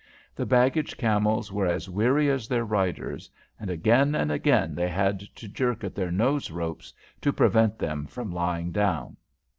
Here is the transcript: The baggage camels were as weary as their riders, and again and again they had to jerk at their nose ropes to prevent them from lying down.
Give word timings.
The 0.35 0.47
baggage 0.47 0.97
camels 0.97 1.51
were 1.51 1.67
as 1.67 1.87
weary 1.87 2.27
as 2.27 2.47
their 2.47 2.65
riders, 2.65 3.29
and 3.59 3.69
again 3.69 4.15
and 4.15 4.31
again 4.31 4.73
they 4.73 4.87
had 4.89 5.19
to 5.35 5.47
jerk 5.47 5.83
at 5.83 5.93
their 5.93 6.09
nose 6.11 6.49
ropes 6.49 6.91
to 7.21 7.31
prevent 7.31 7.77
them 7.77 8.07
from 8.07 8.31
lying 8.33 8.71
down. 8.71 9.17